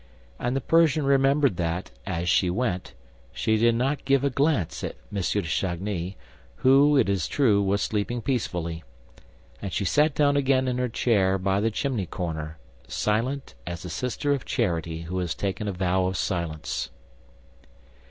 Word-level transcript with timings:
And 0.39 0.55
the 0.55 0.61
Persian 0.61 1.05
remembered 1.05 1.57
that, 1.57 1.91
as 2.07 2.27
she 2.27 2.49
went, 2.49 2.95
she 3.31 3.57
did 3.57 3.75
not 3.75 4.03
give 4.03 4.23
a 4.23 4.31
glance 4.31 4.83
at 4.83 4.95
M. 5.13 5.17
de 5.21 5.43
Chagny, 5.43 6.17
who, 6.55 6.97
it 6.97 7.07
is 7.07 7.27
true, 7.27 7.61
was 7.61 7.83
sleeping 7.83 8.19
peacefully; 8.19 8.83
and 9.61 9.71
she 9.71 9.85
sat 9.85 10.15
down 10.15 10.35
again 10.35 10.67
in 10.67 10.79
her 10.79 10.89
chair 10.89 11.37
by 11.37 11.59
the 11.59 11.69
chimney 11.69 12.07
corner, 12.07 12.57
silent 12.87 13.53
as 13.67 13.85
a 13.85 13.91
sister 13.91 14.33
of 14.33 14.43
charity 14.43 15.03
who 15.03 15.19
had 15.19 15.29
taken 15.29 15.67
a 15.67 15.71
vow 15.71 16.07
of 16.07 16.17
silence. 16.17 16.89